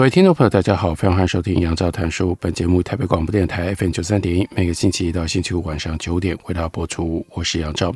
[0.00, 2.34] 各位听众朋友，大家好，非常欢迎收听杨照谈书。
[2.40, 7.22] 本节目台北广播电台 FM 九三点一，每个星期一到星期五晚上九点为大家播出。
[7.34, 7.94] 我是杨照，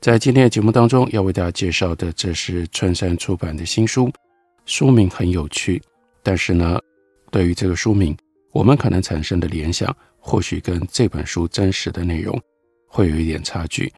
[0.00, 4.10] 在今天的节目当中，要为大家介绍的，这是春山出版的新书，
[4.64, 5.80] 书名很有趣，
[6.20, 6.80] 但是呢，
[7.30, 8.16] 对于这个书名，
[8.50, 12.36] 我们可能产生的联想，或许跟这本书真实的内容
[12.88, 13.92] 会有一点差距。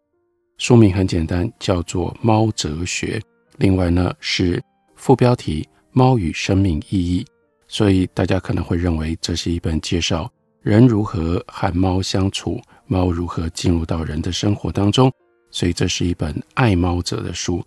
[0.59, 3.19] 书名很简单，叫做《猫哲学》，
[3.57, 4.63] 另外呢是
[4.97, 5.63] 副标题
[5.93, 7.25] 《猫与生命意义》。
[7.69, 10.29] 所以大家可能会认为这是一本介绍
[10.63, 15.13] 人如何和猫相处，猫如何进入到人的生活当中，
[15.51, 17.63] 所以这是一本爱猫者的书。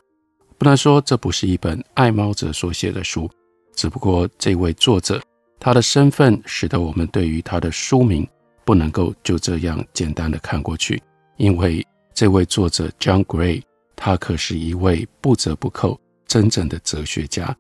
[0.57, 3.29] 不能说这不是一本爱猫者所写的书，
[3.75, 5.21] 只不过这位作者
[5.59, 8.27] 他的身份使得我们对于他的书名
[8.65, 11.01] 不能够就这样简单的看过去，
[11.37, 13.63] 因为这位作者 John Gray
[13.95, 17.55] 他可是一位不折不扣真正的哲学家。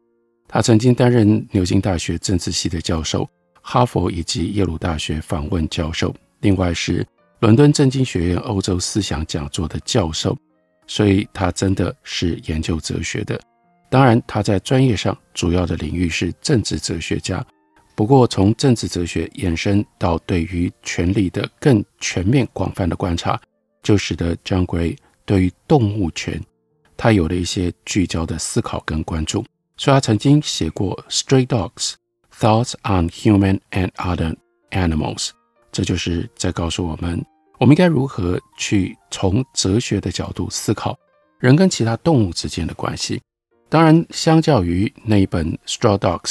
[0.53, 3.27] 他曾经担任牛津大学政治系的教授，
[3.61, 7.07] 哈佛以及耶鲁大学访问教授，另外是
[7.39, 10.37] 伦敦政经学院欧洲思想讲座的教授，
[10.85, 13.39] 所以他真的是研究哲学的。
[13.89, 17.43] 当然，他在专业上主要的领域是政治哲学家。
[17.95, 23.39] 不过，从政治哲学延伸到对于权力的更全面、广泛的观察，
[23.83, 26.41] 就使得 John Gray 对于动物权，
[26.97, 29.45] 他有了一些聚焦的思考跟关注。
[29.81, 31.93] 所以他曾经写过《Stray Dogs:
[32.37, 34.35] Thoughts on Human and Other
[34.69, 35.29] Animals》，
[35.71, 37.25] 这就是在告诉我们，
[37.57, 40.95] 我们应该如何去从哲学的角度思考
[41.39, 43.19] 人跟其他动物之间的关系。
[43.69, 46.21] 当然，相较于那一本《Stray Dogs》，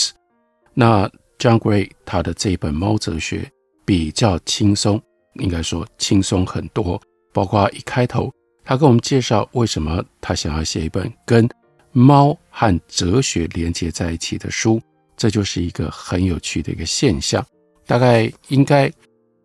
[0.73, 3.39] 那 John Gray 他的这一本《猫哲学》
[3.85, 5.03] 比较轻松，
[5.41, 7.03] 应该说轻松很多。
[7.33, 8.33] 包括一开头，
[8.63, 11.49] 他跟我们介绍为什么他想要写一本跟
[11.93, 14.81] 猫和哲学连接在一起的书，
[15.17, 17.45] 这就是一个很有趣的一个现象。
[17.87, 18.91] 大概应该，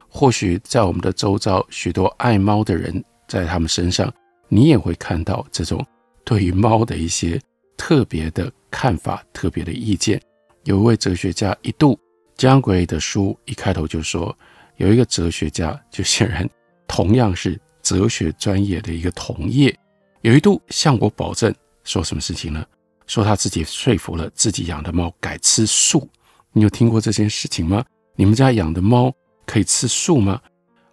[0.07, 4.13] 或许在我们的周遭，许多爱猫的人，在他们身上，
[4.47, 5.83] 你也会看到这种
[6.23, 7.41] 对于猫的一些
[7.75, 10.21] 特别的看法、特别的意见。
[10.63, 11.99] 有一位哲学家一度
[12.35, 14.35] 将鬼的书一开头就说，
[14.77, 16.47] 有一个哲学家，就显然
[16.87, 19.75] 同样是哲学专业的一个同业，
[20.21, 21.53] 有一度向我保证。
[21.85, 22.65] 说什么事情呢？
[23.07, 26.09] 说他自己说服了自己养的猫改吃素。
[26.51, 27.85] 你有听过这件事情吗？
[28.15, 29.13] 你们家养的猫
[29.45, 30.41] 可以吃素吗？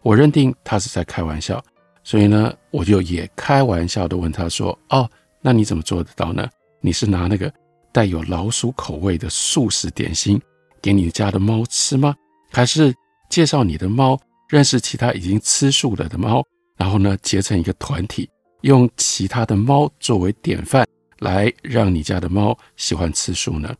[0.02, 1.62] 我认定他是在开玩笑，
[2.04, 5.08] 所以呢，我就也开玩笑的问他说：“哦，
[5.40, 6.48] 那你怎么做得到呢？
[6.80, 7.52] 你是拿那个
[7.92, 10.40] 带有老鼠口味的素食点心
[10.82, 12.14] 给你家的猫吃吗？
[12.50, 12.92] 还是
[13.30, 16.44] 介绍你的猫认识其他已经吃素了的猫，
[16.76, 18.28] 然后呢，结成一个团体？”
[18.62, 20.86] 用其他的猫作为典范，
[21.18, 23.74] 来让你家的猫喜欢吃素呢？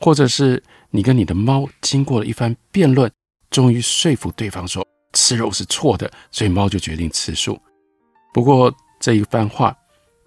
[0.00, 3.10] 或者是你跟你的猫经过了一番辩论，
[3.50, 7.58] 终于说服对方说吃肉是错的，所以猫就决定吃素。
[8.32, 9.76] 不过这一番话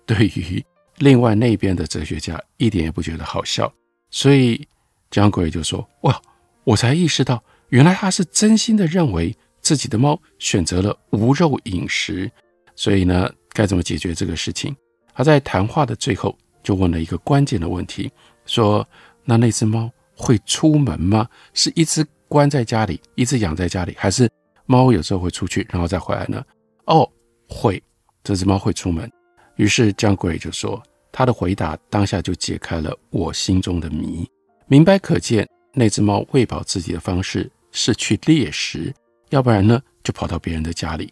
[0.05, 0.63] 对于
[0.97, 3.71] 另外那边的哲学家一点也不觉得好笑，
[4.09, 4.67] 所以
[5.09, 6.21] 姜鬼就说：“哇，
[6.63, 12.31] 我才意识到，原来他是真心的认为自己的猫选择了无肉饮食，
[12.75, 14.75] 所以呢。”该怎么解决这个事情？
[15.15, 18.11] 他在谈话的最后就问了一个关键的问题，
[18.45, 18.87] 说
[19.25, 21.27] ：“那那只猫会出门吗？
[21.55, 24.29] 是一直关在家里，一直养在家里，还是
[24.67, 26.45] 猫有时候会出去，然后再回来呢？”
[26.85, 27.09] 哦，
[27.49, 27.81] 会，
[28.23, 29.11] 这只猫会出门。
[29.55, 34.29] 于是 John Gray 就说，他的回答当下就解开了我心中的谜。
[34.67, 38.93] 明白可见，那只猫喂饱自己的方式是去猎食，
[39.31, 41.11] 要不然呢，就跑到别人的家里。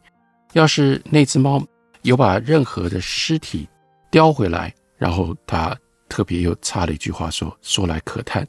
[0.54, 1.60] 要是那只猫，
[2.06, 3.68] 有把任何的尸体
[4.12, 5.76] 叼回来，然后他
[6.08, 8.48] 特别又插了一句话说：“说来可叹，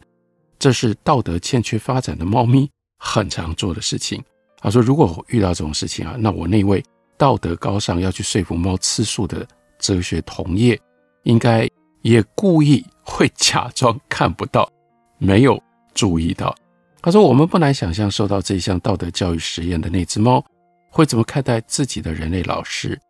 [0.59, 4.23] 这是道德欠缺发展的猫咪很常做的事情。”
[4.61, 6.85] 他说：“如果我遇到这种事情啊，那我那位
[7.17, 9.47] 道德高尚要去说服猫吃素的
[9.79, 10.79] 哲学同业，
[11.23, 11.67] 应该
[12.03, 14.71] 也故意会假装看不到，
[15.17, 15.59] 没有
[15.95, 16.55] 注意到。”
[17.01, 20.45] 他说：“我们不难想象，受到这项道德教育实验的那只猫
[20.91, 23.01] 会怎么看待自己的人类老师。”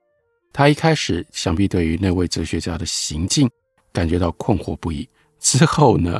[0.56, 3.46] 他一开始想必对于那位哲学家的行径
[3.92, 5.06] 感觉到困惑不已。
[5.38, 6.18] 之后呢，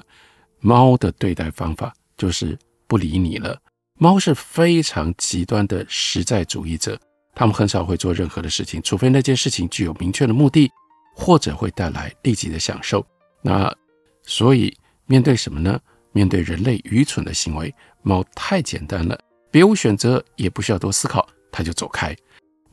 [0.61, 2.55] 猫的对待方法就是
[2.87, 3.59] 不理你了。
[3.95, 7.01] 猫是非常极端的实在主义者，
[7.35, 10.71] 他们很少会做任何的事情，除非那件事情具有明确的目的，
[11.15, 13.03] 或者会带来立即的享受。
[13.41, 13.75] 那
[14.23, 15.81] 所以面对什么呢？
[16.13, 19.19] 面对人类愚蠢的行为，猫太简单了，
[19.51, 22.15] 别无选择，也不需要多思考，它就走开。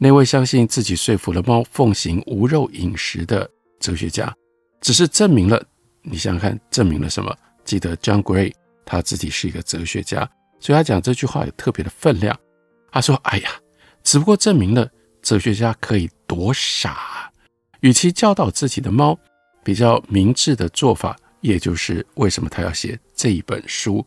[0.03, 4.35] 那位相信自己说服了猫奉行无肉饮食的哲学家，
[4.81, 5.65] 只是证明了，
[6.01, 7.33] 你想想看，证明了什么？
[7.63, 8.51] 记得 John Gray
[8.83, 10.29] 他自己是一个哲学家，
[10.59, 12.37] 所以他讲这句话有特别的分量。
[12.91, 13.49] 他说：“哎呀，
[14.03, 14.85] 只不过证明了
[15.21, 17.31] 哲学家可以多傻！
[17.79, 19.17] 与其教导自己的猫，
[19.63, 24.05] 比较明智的做法，也就是为什么他要写这一本书，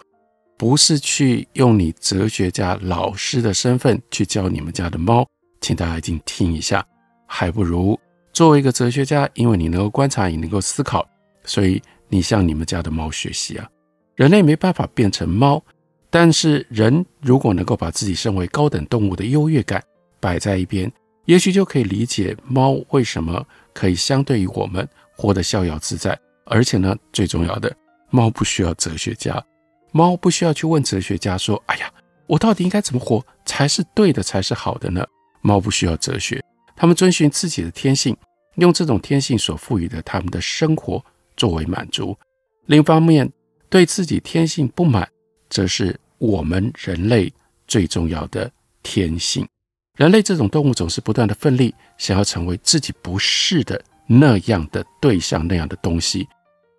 [0.59, 5.27] 不是去用你哲学家老师的身份去教你们家的猫。”
[5.67, 6.87] 请大家一定听一下，
[7.27, 7.99] 还不如
[8.33, 11.05] 作为一个哲学家，因为你能够观察，也能够思考，
[11.43, 13.69] 所以你向你们家的猫学习啊。
[14.15, 15.61] 人类没办法变成猫，
[16.09, 19.83] 但是人如果能够把自己身为高等动物的优越感
[20.21, 20.89] 摆在一边，
[21.25, 26.17] 也许就可以理解猫为什么可以相对于我们活得逍遥自在。
[26.45, 27.77] 而且呢，最重要的，
[28.11, 29.45] 猫不需要哲学家，
[29.91, 31.93] 猫不需要去问哲学家说：“哎呀，
[32.29, 35.05] 我到底应该怎么活才是对的，才是好的呢？”
[35.41, 36.43] 猫不需要哲学，
[36.75, 38.17] 它们遵循自己的天性，
[38.57, 41.05] 用这种天性所赋予的他们的生活
[41.37, 42.17] 作为满足。
[42.67, 43.31] 另一方面，
[43.69, 45.09] 对自己天性不满，
[45.49, 47.33] 则是我们人类
[47.67, 48.51] 最重要的
[48.83, 49.47] 天性。
[49.97, 56.29] 人类这种动物总是不断的奋力，想要成为自己不是的那样的对象，那样的东西，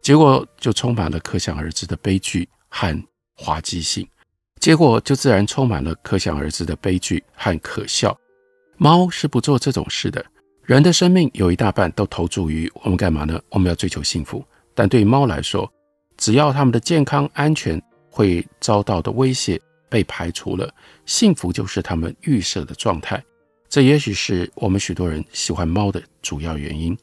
[0.01, 3.03] 结果就充满了可想而知的悲剧和
[3.35, 4.07] 滑稽性，
[4.59, 8.15] 结果就自然充满了可想而知的悲剧和可笑。
[8.77, 10.23] 猫是不做这种事的。
[10.63, 13.41] 人的生命有一大半都投注于我们干嘛呢？
[13.49, 14.43] 我们要追求幸福。
[14.75, 15.71] 但对猫来说，
[16.17, 19.59] 只要它们的健康安全会遭到的威胁
[19.89, 20.71] 被排除了，
[21.05, 23.23] 幸福就是它们预设的状态。
[23.69, 26.95] 这也许是我们许多人喜欢猫的主要原因。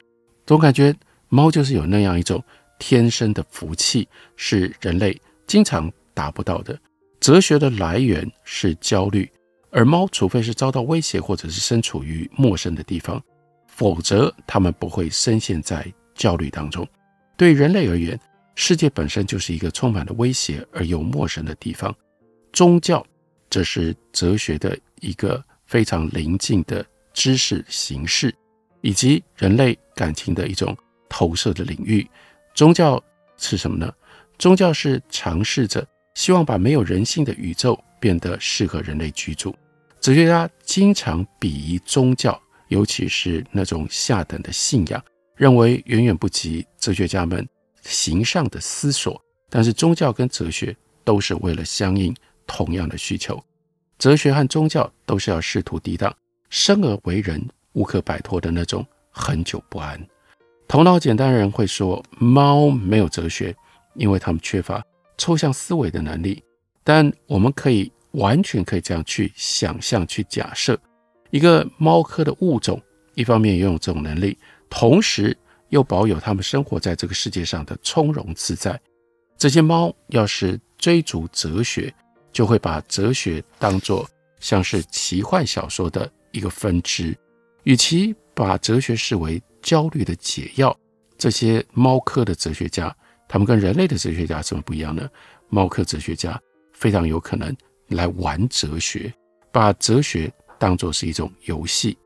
[0.47, 0.95] 总感觉
[1.29, 2.43] 猫就是有那样一种
[2.79, 4.07] 天生的福气，
[4.37, 6.79] 是人类经常达不到的。
[7.19, 9.29] 哲学的来源是焦虑。
[9.77, 13.21] 而猫，除非是遭到威胁，或者是身处于陌生的地方，
[13.67, 15.85] 否则它们不会深陷在
[16.15, 16.87] 焦虑当中。
[17.37, 18.19] 对人类而言，
[18.55, 21.93] 世界本身就是一个充满了威胁而又陌生的地方。
[22.53, 23.05] 宗教，
[23.51, 28.33] 这是哲学的一个非常临近的知识形式，
[28.81, 30.77] 以及人类感情的一种
[31.09, 32.09] 投射的领域。
[32.55, 33.03] 宗教
[33.37, 33.93] 是什么呢？
[34.39, 35.85] 宗教是尝试着
[36.15, 39.53] 希望把没有人性的宇宙变得适合人类居住。
[40.05, 45.03] 哲学家经常鄙夷宗教，尤其是那种下等的信仰，
[45.35, 47.49] 认为远远不及哲学家们
[47.81, 49.19] 形上的思索。
[49.49, 52.15] 但是宗教跟哲学都是为了相应
[52.47, 53.43] 同样的需求，
[53.97, 56.15] 哲学和宗教都是要试图抵挡
[56.51, 57.43] 生而为人
[57.73, 59.99] 无可摆脱的那种恒久不安。
[60.69, 63.57] 头脑简单的人会说，猫没有哲学，
[63.95, 64.85] 因为他们缺乏
[65.17, 66.45] 抽象思维的能力。
[66.83, 67.91] 但我们可以。
[68.15, 70.77] 完全可以这样去想象、去假设，
[71.31, 72.81] 一个猫科的物种，
[73.15, 74.37] 一方面拥有这种能力，
[74.69, 75.37] 同时
[75.69, 78.81] 又保有它们生活在这个世界上的从容自在。
[79.37, 81.93] 这些猫要是追逐哲学，
[82.33, 84.09] 就会把哲学当作
[84.41, 87.17] 像是奇幻小说的一个分支。
[87.65, 90.77] 与其把哲学视为焦虑的解药，
[91.19, 92.95] 这些猫科的哲学家，
[93.29, 95.09] 他们跟人类的哲学家怎么不一样呢？
[95.49, 96.41] 猫科哲学家
[96.73, 97.55] 非常有可能。
[97.89, 99.13] 来玩哲学，
[99.53, 101.97] 把哲学当作是一种游戏。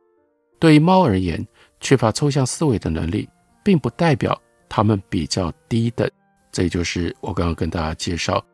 [0.59, 1.47] 对于猫而言，
[1.81, 3.29] 缺乏抽象思维的能力，
[3.63, 6.11] 并不代表它们比较低等。
[6.51, 8.45] 这也就是我刚刚跟大家介绍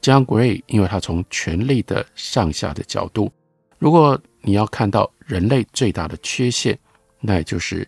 [0.00, 3.30] ，John Gray，因为他从权力的上下的角度，
[3.78, 6.78] 如果你要看到人类最大的缺陷，
[7.20, 7.86] 那也就是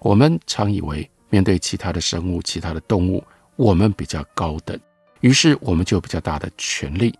[0.00, 3.24] 我们常以为面对其他的生物、其他的动物，
[3.56, 4.78] 我们比较高等，
[5.20, 7.14] 于是我们就有比较大的权力。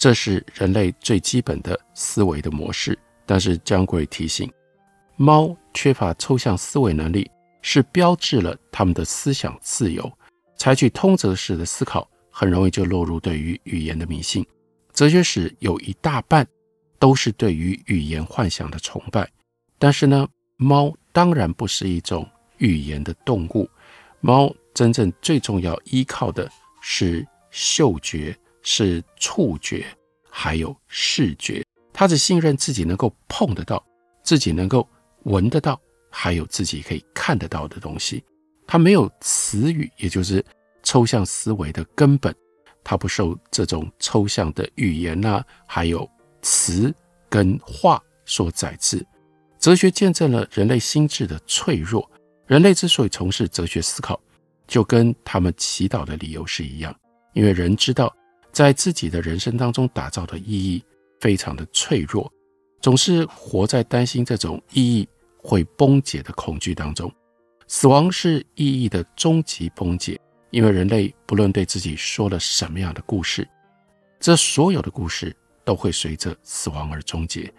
[0.00, 4.50] 这是人类最基本的思维的模式，但是 John Gray 提醒，
[5.16, 7.30] 猫缺乏抽象思维能力，
[7.60, 10.10] 是标志了他们的思想自由。
[10.56, 14.42] 采取通则式的思考，很容易就落入对于语言的迷信。
[14.94, 16.48] 哲学史有一大半
[16.98, 19.30] 都是对于语言幻想的崇拜，
[19.78, 20.26] 但是呢，
[20.56, 22.26] 猫当然不是一种
[22.56, 23.68] 语言的动物，
[24.20, 28.34] 猫真正最重要依靠的是嗅觉。
[28.62, 29.86] 是触觉，
[30.28, 31.64] 还有视觉。
[31.92, 33.84] 他只信任自己能够碰得到，
[34.22, 34.88] 自己能够
[35.24, 38.24] 闻得到，还有自己可以看得到的东西。
[38.66, 40.44] 他没有词语，也就是
[40.82, 42.34] 抽象思维的根本，
[42.84, 46.08] 他不受这种抽象的语言呐、还有
[46.40, 46.94] 词
[47.28, 49.04] 跟话所载制。
[49.58, 52.08] 哲学见证了人类心智的脆弱。
[52.46, 54.18] 人类之所以从事哲学思考，
[54.66, 56.94] 就跟他们祈祷的理由是一样，
[57.34, 58.12] 因为人知道，
[58.52, 60.82] 在自己的人生当中打造的意义
[61.20, 62.30] 非常的脆弱，
[62.80, 67.12] 总是活在担心这种意义会崩解的恐惧当中。
[67.68, 73.48] 死亡是意义的终极崩解，因为人类不论对自己说了什么样的故事，
[74.18, 77.52] 这所有的故事都会随着死亡而终结。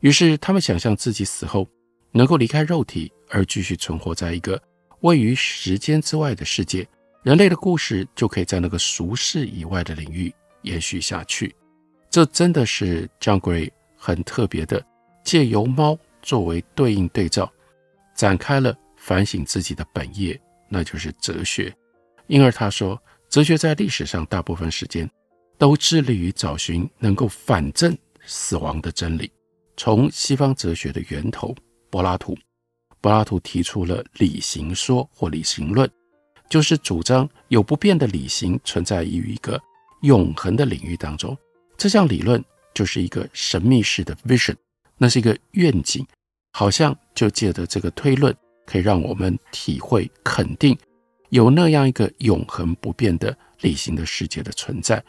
[0.00, 1.68] 于是他们想象自己死后
[2.10, 4.60] 能够离开肉体，而继续存活在一个
[5.02, 6.84] 位于时间之外的世界，
[7.22, 11.54] 人类的故事就可以在那个俗世以外的领域延续下去。
[12.10, 14.84] 这真的是 John Gray 很特别的，
[15.24, 17.50] 借由猫作为对应对照，
[18.14, 18.76] 展开了。
[18.96, 21.74] 反省自己的本业，那就是哲学。
[22.28, 22.96] 因而他说，
[23.28, 25.10] 哲学在历史上大部分时间
[25.58, 29.28] 都致力于找寻能够反证死亡的真理。
[29.76, 31.52] 从西方哲学的源头
[31.90, 32.38] 柏拉图，
[33.00, 35.90] 柏拉图提出了理型说或理型论，
[36.52, 39.58] 就是主张有不变的理型存在于一个
[40.02, 41.34] 永恒的领域当中。
[41.78, 42.44] 这项理论
[42.74, 44.54] 就是一个神秘式的 vision，
[44.98, 46.06] 那是一个愿景，
[46.52, 48.36] 好像就借着这个推论。
[48.66, 50.76] 可以让我们体会、肯定
[51.30, 55.02] 有那样一个永恒不变的理性的世界的存在，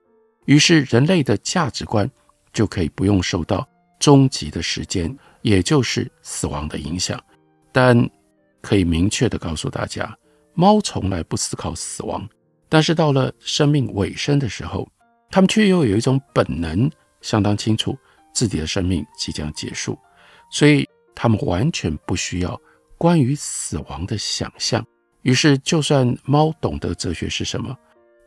[0.46, 2.10] 于是人类的价值观
[2.54, 3.68] 就可以不用受到
[4.00, 7.22] 终极的时间，也就是死亡的影响。
[7.74, 8.10] 但
[8.62, 10.18] 可以明确地告诉大家，
[10.53, 12.27] 猫从来不思考死亡，
[12.69, 14.88] 但是到了生命尾声的时候，
[15.31, 16.89] 它们却又有一种本能，
[17.22, 17.98] 相当清楚
[18.33, 19.98] 自己的生命即将结束，
[20.51, 22.60] 所以它们完全不需要。
[22.98, 24.86] 关于死亡的想象，
[25.24, 27.75] 于是就算猫懂得哲学是什么，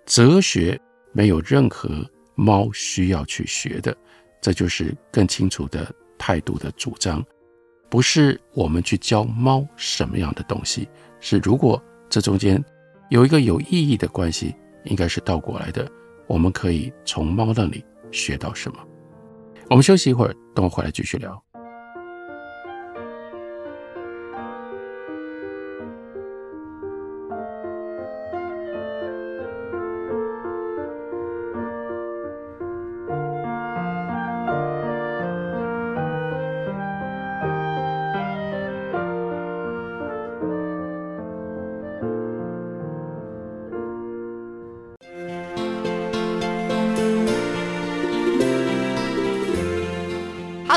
[0.05, 0.79] 哲学
[1.13, 2.05] 没有任何
[2.35, 3.97] 猫需要去学的，
[4.43, 7.25] 这就是更清楚的态度的主张。
[7.89, 10.89] 不是我们去教猫什么样的东西，
[11.21, 12.63] 是如果这中间
[13.11, 15.91] 有一个有意义的关系，应该是倒过来的。
[16.27, 18.79] 我们可以从猫那里学到什么？
[19.71, 21.43] 我们休息一会儿，等我回来继续聊。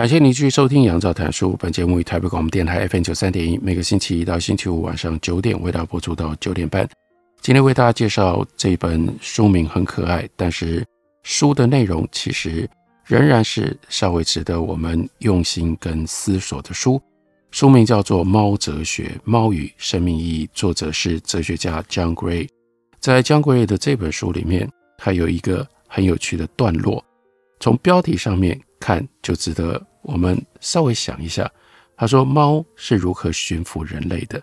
[0.00, 1.52] 感谢您继续收听《杨照谈书》。
[1.58, 6.88] 本节目于台北广播电台 FM 九三点一，每个星期一到星期五晚上九点为大家播出到九点半。
[7.42, 10.82] 今天为大家介绍这本书名很可爱，但是
[11.22, 12.66] 书的内容其实
[13.04, 16.98] 仍然是稍微值得我们用心跟思索的书。
[17.50, 22.48] 书名叫做《猫哲学：猫与生命意义》，作者是哲学家 John Gray。
[23.00, 24.66] 在 John Gray 的这本书里面，
[24.96, 27.04] 他有一个很有趣的段落，
[27.60, 29.78] 从标题上面看就值得。
[30.02, 31.50] 我们稍微想一下，
[31.96, 34.40] 他说：“猫是如何驯服人类的？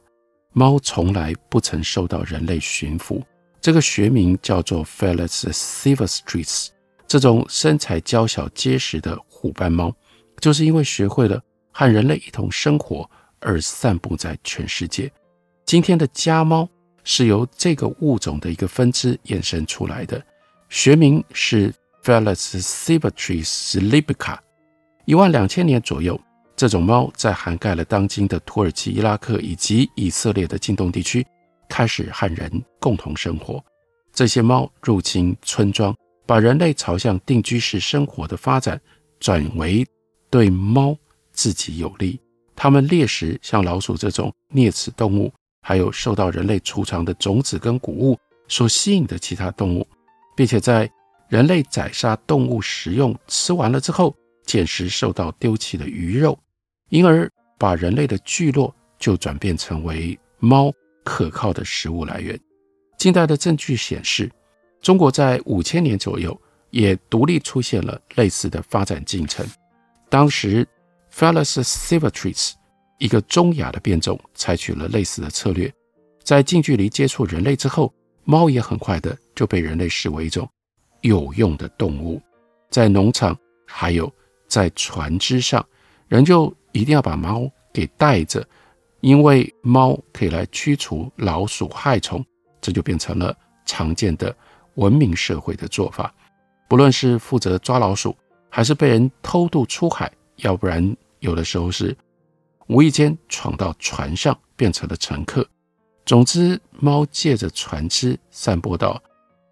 [0.54, 3.24] 猫从来不曾受到人类驯服。
[3.60, 6.68] 这个学名叫做 Felis silvestris。
[7.08, 9.94] 这种身材娇小结实的虎斑猫，
[10.40, 13.10] 就是因为学会了和人类一同生活
[13.40, 15.12] 而散布在全世界。
[15.66, 16.68] 今天的家猫
[17.04, 20.24] 是由这个物种的一个分支衍生出来的，
[20.70, 21.74] 学名是
[22.04, 24.38] Felis silvestris libica。”
[25.08, 26.20] 一万两千年左右，
[26.54, 31.26] 这种猫在涵盖了当今的土耳其、伊拉克以及以色列的近东地区，
[31.70, 33.64] 开始和人共同生活。
[34.12, 35.96] 这些猫入侵村庄，
[36.26, 38.78] 把人类朝向定居式生活的发展
[39.18, 39.88] 转为
[40.30, 40.94] 对猫
[41.32, 42.20] 自己有利。
[42.54, 49.88] 它们猎食像老鼠这种啮齿动物，还有受到人类储藏的种子跟谷物所吸引的其他动物，
[50.36, 50.92] 并且在
[51.30, 54.14] 人类宰杀动物食用吃完了之后，
[54.48, 56.36] 捡拾受到丢弃的鱼肉。
[56.90, 60.74] 因而，把人类的聚落就转变成为猫
[61.04, 62.40] 可靠的食物来源。
[62.98, 64.32] 近代的证据显示，
[64.82, 66.36] 中国在五千年左右
[66.72, 69.46] 也独立出现了类似的发展进程。
[70.10, 70.68] 当时
[71.14, 72.56] ，Felis s i v a t r i s
[72.98, 75.72] 一个中亚的变种采取了类似的策略，
[76.24, 80.50] 在近距离接触人类之后，猫也很快的就被人类视为一种
[81.02, 82.22] 有用的动物。
[82.70, 84.12] 在农场，还有
[84.48, 85.66] 在船只上，
[86.08, 88.48] 人就一定要把猫给带着，
[89.02, 92.26] 因为猫可以来驱除老鼠害虫，
[92.62, 93.36] 这就变成了
[93.66, 94.36] 常见的
[94.76, 96.14] 文明社会的做法。
[96.68, 98.16] 不论是负责抓老鼠，
[98.50, 101.96] 还是被人偷渡出海，要不然有的时候是
[102.68, 105.48] 无意间闯到船上变成了乘客。
[106.06, 109.02] 总之，猫借着船只散播到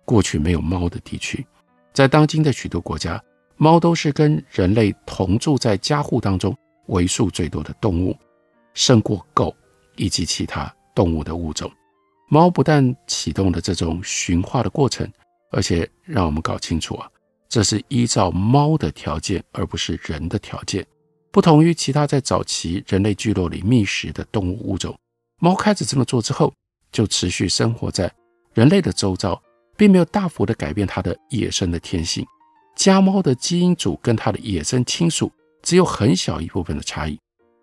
[0.05, 1.45] 过去没有猫的地区。
[1.93, 3.21] 在当今的许多国家，
[3.57, 6.55] 猫都是跟人类同住在家户当中。
[6.87, 8.15] 为数最多的动物，
[8.75, 9.51] 胜过狗
[9.95, 11.71] 以及其他动物的物种。
[12.29, 15.11] 猫不但启动了这种驯化的过程，
[15.49, 17.09] 而且让我们搞清楚啊，
[17.49, 20.85] 这是依照猫的条件，而不是人的条件。
[21.31, 24.95] 不同于其他在早期人类聚落里觅食的动物物种，
[25.41, 26.53] 猫开始这么做之后，
[26.91, 28.13] 就持续生活在
[28.53, 29.41] 人类的周遭，
[29.75, 32.23] 并没有大幅的改变它的野生的天性。
[32.75, 35.31] 家猫的基因组跟它的野生亲属。
[35.65, 37.19] 只有很小一部分的差异。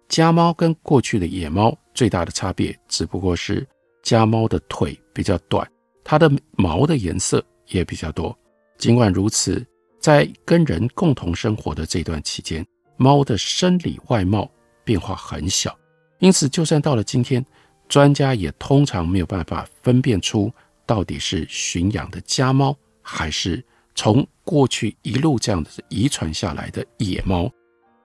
[0.08, 3.64] 家猫跟过去的野猫最大的差别，只不过是
[4.02, 5.64] 家猫的腿比较短，
[6.02, 8.37] 它的毛的颜色也比较多。
[8.76, 9.64] 尽管如此，
[10.00, 14.50] 在跟人共同生活的这段期间，猫的生理外貌
[14.82, 15.72] 变化很小，
[16.18, 17.46] 因此就算到了今天，
[17.88, 20.52] 专家也通常没有办法分辨出
[20.84, 27.50] 到底是驯养的家猫，还是从过去一路这样子遗传下来的野猫。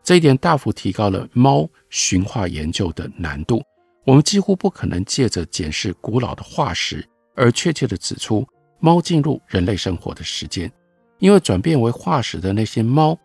[0.03, 3.61] 这一点大幅提高了猫驯化研究的难度。
[4.05, 8.47] 我们几乎不可能借着检视古老的化石而确切地指出
[8.79, 10.71] 猫进入人类生活的时间，
[11.19, 13.17] 因为转变为化石的那些猫，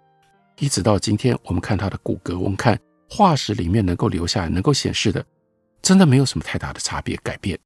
[0.59, 2.77] 一直到今天，我们看它的骨骼，我们看
[3.09, 5.25] 化石里面能够留下来、能够显示的，
[5.83, 7.57] 真的没有什么太大的差别改变。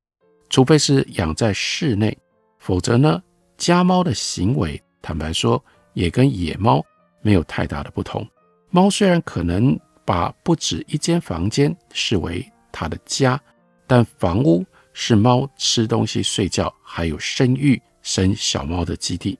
[0.50, 2.16] 除非是养在室内，
[2.58, 3.22] 否则呢，
[3.56, 5.62] 家猫的行为，坦白说，
[5.94, 6.84] 也跟野猫
[7.22, 8.26] 没有太大的不同。
[8.70, 13.40] 猫虽然可能把不止一间房间视为它的家，
[13.86, 19.38] 但房屋是猫吃东西、睡觉，还有生育、生小猫的基地。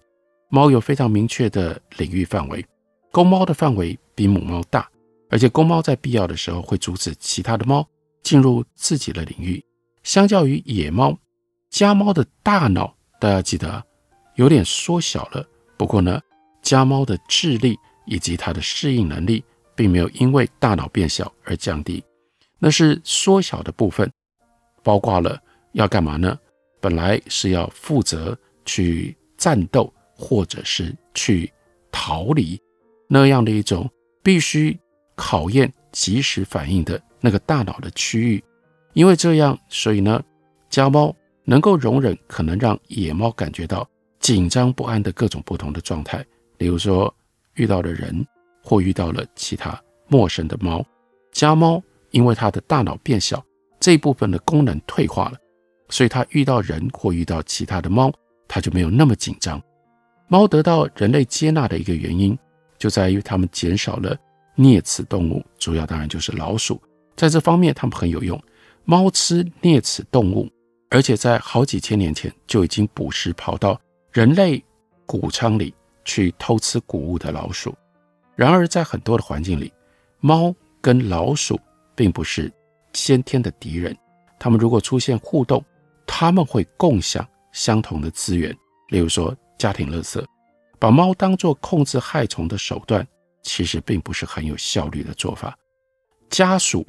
[0.48, 2.64] 猫有非常明确的领域范围，
[3.10, 4.88] 公猫的范围比母猫大，
[5.28, 7.86] 而且公猫在必要的时候会阻止其他的猫
[8.22, 9.62] 进入自己的领域。
[10.04, 11.18] 相较于野猫，
[11.68, 13.84] 家猫的大脑大家记得
[14.36, 15.46] 有点缩小了。
[15.76, 16.18] 不过呢，
[16.62, 17.76] 家猫的智力。
[18.08, 19.42] 以及它的适应能力，
[19.74, 22.00] 并没有因为大脑变小而降低，
[22.60, 24.08] 那是缩小的部分，
[24.84, 25.36] 包括了
[25.72, 26.38] 要干嘛呢？
[26.80, 31.52] 本来是要负责去战斗，或者是去
[31.90, 32.56] 逃离
[33.08, 33.90] 那样的一种
[34.22, 34.78] 必须
[35.16, 38.44] 考验及时反应的那个大脑的区域，
[38.92, 40.22] 因为这样，所以呢，
[40.70, 43.90] 家猫能够容忍可能让野猫感觉到
[44.26, 46.26] 紧张不安的各种不同的状态，
[46.58, 47.14] 比如说。
[47.54, 48.26] 遇到了人，
[48.60, 50.84] 或遇到了其他陌生的猫，
[51.32, 53.42] 家猫因为它的大脑变小，
[53.80, 55.38] 这一部分的功能退化了，
[55.88, 58.12] 所以它遇到人或遇到其他的猫，
[58.46, 59.62] 它就没有那么紧张。
[60.28, 62.36] 猫得到人类接纳的一个原因，
[62.76, 64.14] 就在于它们减少了
[64.56, 66.78] 啮齿动物，主要当然就是老鼠，
[67.14, 68.38] 在这方面它们很有用。
[68.84, 70.46] 猫吃啮齿动物，
[70.90, 73.80] 而且在好几千年前就已经捕食跑到
[74.16, 74.64] 人类
[75.04, 75.74] 谷仓里。
[76.08, 77.74] 去偷吃谷物的老鼠。
[78.36, 79.72] 然而，在很多的环境里，
[80.20, 81.58] 猫跟老鼠
[81.96, 82.48] 并不是
[82.92, 83.94] 先天的敌人。
[84.38, 85.64] 它们如果出现互动，
[86.06, 88.56] 它们会共享相同的资源，
[88.90, 90.24] 例如说家庭垃圾。
[90.78, 93.04] 把猫当作控制害虫的手段，
[93.42, 95.58] 其实并不是很有效率的做法。
[96.30, 96.86] 家鼠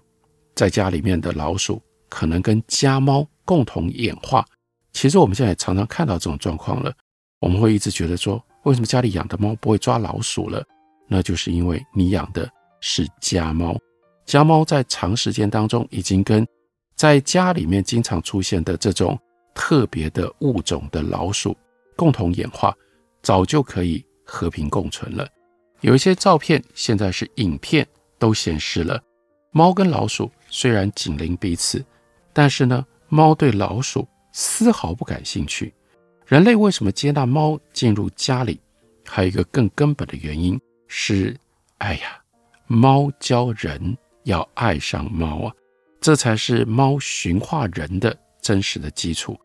[0.54, 4.46] 在家里面的老鼠，可能跟家猫共同演化。
[4.94, 6.94] 其实我们现在常常看到这种状况了。
[7.40, 10.64] 我们会一直觉得说，为什么家里养的猫不会抓老鼠了？
[11.08, 12.50] 那就是因为你养的
[12.82, 13.78] 是家猫，
[14.26, 16.46] 家猫在长时间当中已经跟
[16.96, 19.18] 在家里面经常出现的这种
[19.54, 21.56] 特别的物种的老鼠
[21.96, 22.76] 共同演化，
[23.22, 25.28] 早就可以和平共存了。
[25.82, 29.00] 有一些照片，现在是影片，都显示了
[29.52, 31.86] 猫跟老鼠虽然紧邻彼此，
[32.34, 35.74] 但是呢，猫对老鼠丝毫不感兴趣。
[36.28, 38.60] 人类为什么接纳猫进入家里？
[39.06, 40.60] 还有一个更根本的原因
[40.90, 41.34] 是，
[41.78, 42.22] 哎呀，
[42.68, 45.54] 猫教人要爱上猫啊，
[46.02, 49.40] 这才是猫驯化人的真实的基础。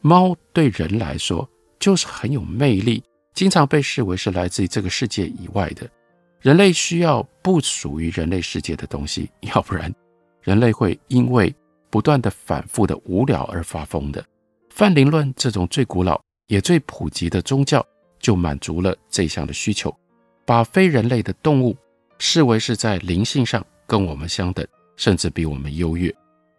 [0.00, 1.48] 猫对人来说
[1.80, 3.02] 就是很有魅力。
[3.34, 5.90] 经常被视为是来自于这个世界以外的。
[6.40, 9.92] 人类需要不属于人类世界的东西，要不然
[10.40, 11.52] 人类会因为
[11.90, 14.24] 不断的反复的无聊而发疯的。
[14.70, 17.82] 泛灵论这种最古老也最普及的宗教，
[18.18, 19.94] 就满足了这项的需求，
[20.44, 21.76] 把非人类的动物
[22.18, 26.14] 视为是在灵性上跟我们相等，甚至比我们优越。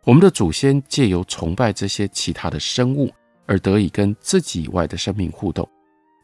[0.06, 3.13] 我们的祖先借由崇拜这些其他的生物，
[3.45, 5.69] 而得以跟自己以外的生命互动。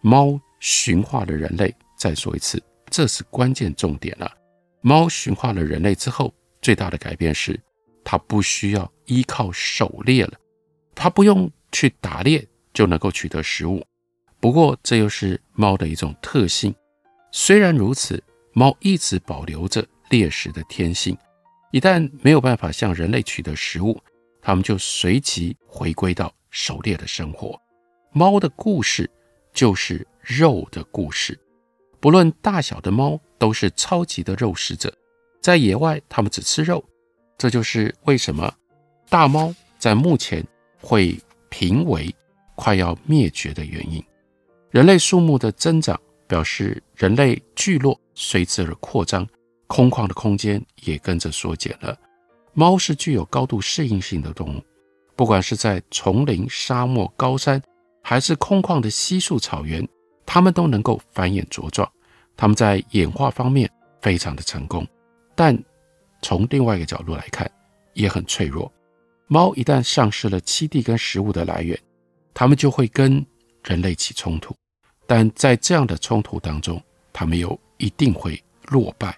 [0.01, 1.75] 猫驯化了人类。
[1.97, 4.29] 再说一次，这是关键重点了。
[4.81, 7.57] 猫驯化了人类之后，最大的改变是，
[8.03, 10.33] 它不需要依靠狩猎了，
[10.93, 13.83] 它不用去打猎就能够取得食物。
[14.39, 16.71] 不过，这又是猫的一种特性。
[17.31, 21.17] 虽然如此，猫一直保留着猎食的天性。
[21.71, 23.99] 一旦没有办法向人类取得食物，
[24.39, 27.59] 它们就随即回归到狩猎的生活。
[28.11, 29.09] 猫的故事。
[29.53, 31.39] 就是肉的故事，
[32.01, 34.93] 不论大小的猫都是超级的肉食者，
[35.41, 36.83] 在野外它们只吃肉，
[37.37, 38.53] 这就是为什么
[39.07, 40.45] 大猫在目前
[40.81, 42.13] 会评为
[42.55, 44.03] 快要灭绝的原因。
[44.71, 49.27] 人类数目的增长表示人类聚落随之而扩张，
[49.67, 51.97] 空旷的空间也跟着缩减了。
[52.53, 54.63] 猫是具有高度适应性的动物，
[55.15, 57.61] 不管是在丛林、沙漠、高山。
[58.07, 59.83] 还是空旷的稀树草原，
[60.27, 61.91] 它们都能够繁衍茁壮。
[62.37, 63.67] 它们在演化方面
[63.99, 64.87] 非常的成功，
[65.33, 65.57] 但
[66.21, 67.49] 从另外一个角度来看，
[67.93, 68.71] 也很脆弱。
[69.25, 71.75] 猫一旦丧失了栖地跟食物的来源，
[72.35, 73.25] 它们就会跟
[73.63, 74.53] 人类起冲突。
[75.07, 76.79] 但在这样的冲突当中，
[77.11, 79.17] 它们又一定会落败。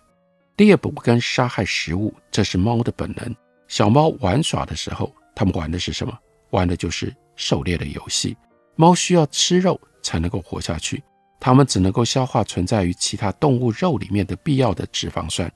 [0.58, 3.36] 猎捕跟杀害食物，这是猫的本能。
[3.68, 6.18] 小猫玩耍的时候，它们玩的是什么？
[6.52, 8.38] 玩的就是狩猎的游戏。
[8.76, 11.04] 猫需要吃肉才能够活下去，
[11.40, 15.52] 它们只能够消化存在于其他动物肉里面的必要的脂肪酸。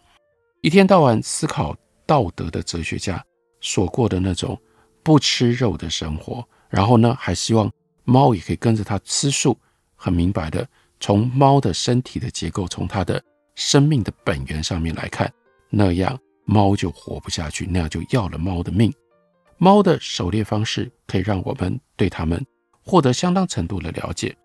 [0.62, 3.24] 一天到晚思考道德的哲学家
[3.60, 4.60] 所过的那种
[5.04, 7.72] 不吃肉的生活，然后呢，还希望
[8.06, 9.56] 猫也可以跟着它吃素。
[9.96, 10.68] 很明白的，
[11.00, 15.32] 从猫的身体的结构，从它的生命的本源上面来看，
[15.70, 18.92] 那样猫就活不下去，那样就要了猫的命。
[19.58, 22.44] 猫的狩猎方式可以让我们对它们。
[22.84, 24.36] 获得相当程度的了解，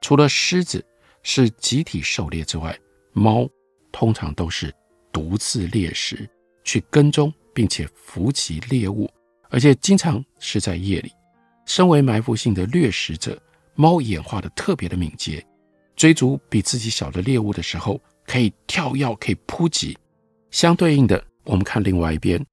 [0.00, 0.84] 除了狮子
[1.22, 2.76] 是集体狩猎之外，
[3.12, 3.48] 猫
[3.92, 4.74] 通常都是
[5.12, 6.28] 独自猎食，
[6.64, 9.08] 去跟踪并且伏击猎物，
[9.48, 11.12] 而且经常是在夜里。
[11.66, 13.40] 身为埋伏性的掠食者，
[13.74, 15.44] 猫演化的特别的敏捷，
[15.96, 19.96] 追逐比自己小的猎物的时候，可以跳跃，可以扑击。
[20.50, 22.44] 相对应的，我们看另外一边，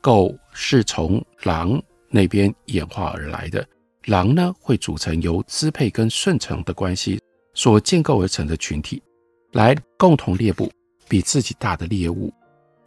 [0.00, 3.66] 狗是从狼那边演化而来的。
[4.06, 7.20] 狼呢，会组成由支配跟顺从的关系
[7.54, 9.02] 所建构而成的群体，
[9.52, 10.70] 来共同猎捕
[11.08, 12.32] 比自己大的猎物。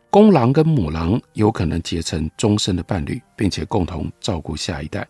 [0.10, 5.08] 公狼跟母狼有可能结成终身的伴侣，并且共同照顾下一代。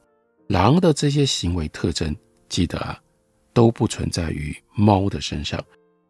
[0.52, 2.14] 狼的这些行为特征，
[2.50, 3.00] 记得啊，
[3.54, 5.64] 都不存在于猫的身上。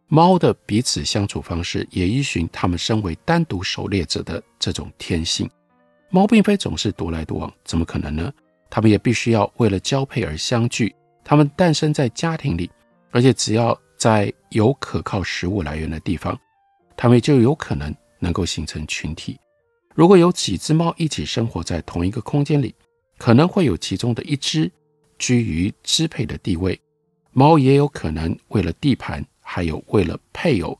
[0.08, 5.48] 猫的彼此相处方式也依循它们身为单独狩猎者的这种天性。
[6.10, 8.34] 猫并非总是独来独往，怎么可能呢？
[8.68, 10.92] 它们也必须要为了交配而相聚。
[11.24, 12.68] 它们诞生在家庭里，
[13.12, 16.36] 而且只要在有可靠食物来源的地方，
[16.98, 19.40] 他们就有可能能够形成群体。
[19.94, 22.74] 如果有几只猫一起生活在同一个空间里，
[23.22, 24.72] 可能会有其中的一只
[25.20, 26.82] 居于支配的地位。
[27.34, 30.76] 猫也有可能为了地盘，还有为了配偶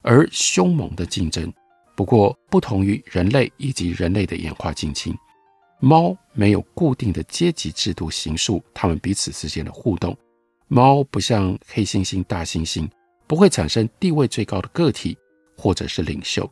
[0.00, 1.52] 而凶猛的竞争。
[1.94, 5.14] 不过，不同于人类以及人类的演化近亲。
[5.80, 10.16] 猫没有固定的阶级制度形塑它们彼此之间的互动。
[10.68, 12.88] 猫不像黑猩猩、大猩猩，
[13.26, 15.14] 不会产生地位最高的个体
[15.58, 16.50] 或者是领袖。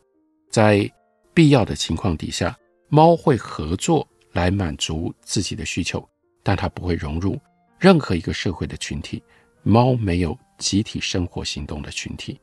[0.51, 0.87] 在
[1.33, 2.55] 必要的情况底下，
[2.89, 6.07] 猫会合作来满足自己的需求，
[6.43, 7.39] 但它不会融入
[7.79, 9.21] 任何一个社会的群体。
[9.63, 12.39] 猫没有集体生活行动的群体。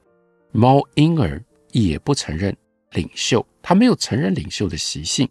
[0.52, 2.56] 猫因而也不承认
[2.92, 5.28] 领袖，它没有承认领袖的习性。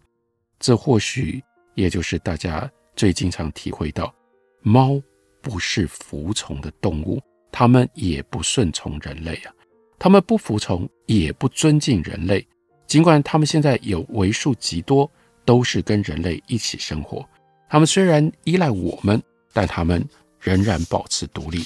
[0.60, 1.42] 这或许
[1.74, 4.14] 也就是大家最经常体会到，
[4.60, 5.00] 猫
[5.40, 9.52] 不是服从的动物，它们也不顺从人类啊，
[9.98, 12.46] 它们不服从，也不尊敬人类。
[12.86, 15.10] 尽管它们现在有为数极多
[15.48, 17.26] 都是跟人类一起生活，
[17.70, 19.18] 它们虽然依赖我们，
[19.54, 20.06] 但它们
[20.38, 21.64] 仍然保持独立。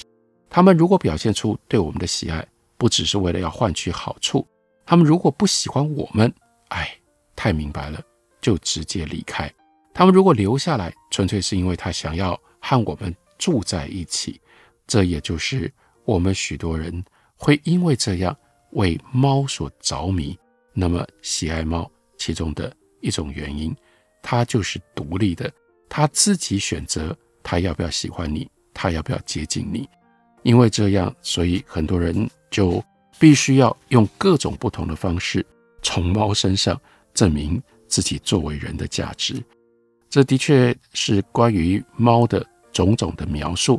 [0.49, 2.47] 它们如果表现出对我们的喜爱，
[2.79, 4.47] 不只是为了要换取好处，
[4.87, 6.33] 它们如果不喜欢我们，
[6.69, 6.97] 哎，
[7.35, 8.01] 太明白了。
[8.41, 9.53] 就直接离开。
[9.95, 14.41] 他们如果留下来，纯粹是因为他想要和我们住在一起。
[14.87, 15.73] 这也就是
[16.05, 17.05] 我们许多人
[17.37, 18.37] 会因为这样
[18.73, 20.39] 为猫所着迷，
[20.73, 23.77] 那么喜爱猫其中的一种原因。
[24.23, 25.53] 它就是独立的，
[25.89, 29.87] 它自己选择它要不要喜欢你，它要不要接近你。
[30.43, 32.83] 因为这样，所以很多人就
[33.19, 35.45] 必须要用各种不同的方式
[35.83, 36.81] 从猫身上
[37.13, 37.63] 证明。
[37.89, 39.35] 自己作为人的价值，
[40.09, 43.79] 这的确是关于猫的种种的描述，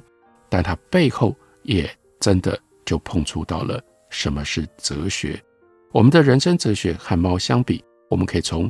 [0.50, 2.56] 但它背后也真的
[2.86, 5.44] 就碰触到了什么是哲学。
[5.92, 8.70] 我们的人生哲学和猫相比，我们可以从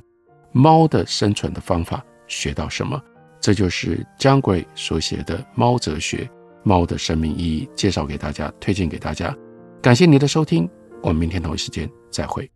[0.54, 3.02] 猫的生存的方法学到什么？
[3.42, 6.20] 这就是江鬼所写的《猫哲学》，
[6.64, 9.36] 猫的生命意义，介绍给大家，推荐给大家。
[9.82, 10.70] 感谢您的收听，
[11.02, 12.53] 我们明天同一时间再会。